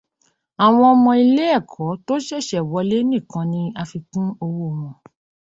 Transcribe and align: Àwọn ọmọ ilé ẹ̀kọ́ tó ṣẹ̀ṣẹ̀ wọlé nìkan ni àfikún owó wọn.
Àwọn 0.63 0.85
ọmọ 0.93 1.11
ilé 1.23 1.43
ẹ̀kọ́ 1.57 1.87
tó 2.05 2.13
ṣẹ̀ṣẹ̀ 2.27 2.65
wọlé 2.71 2.97
nìkan 3.09 3.45
ni 3.51 3.61
àfikún 3.81 4.27
owó 4.43 4.65
wọn. 4.77 4.93